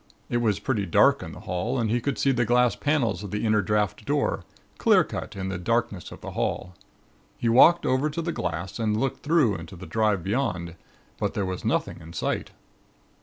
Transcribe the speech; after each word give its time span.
It 0.31 0.37
was 0.37 0.57
pretty 0.57 0.87
dark 0.87 1.21
in 1.21 1.31
the 1.33 1.41
hall 1.41 1.77
and 1.79 1.87
he 1.91 2.01
could 2.01 2.17
see 2.17 2.31
the 2.31 2.43
glass 2.43 2.75
panels 2.75 3.21
of 3.21 3.29
the 3.29 3.45
inner 3.45 3.61
draft 3.61 4.03
door, 4.03 4.43
clear 4.79 5.03
cut 5.03 5.35
in 5.35 5.49
the 5.49 5.59
darkness 5.59 6.11
of 6.11 6.21
the 6.21 6.31
hall. 6.31 6.73
He 7.37 7.47
walked 7.49 7.85
over 7.85 8.09
to 8.09 8.21
the 8.23 8.31
glass 8.31 8.79
and 8.79 8.97
looked 8.99 9.21
through 9.21 9.57
into 9.57 9.75
the 9.75 9.85
drive 9.85 10.23
beyond, 10.23 10.75
but 11.19 11.35
there 11.35 11.45
nothing 11.63 11.99
in 12.01 12.13
sight. 12.13 12.49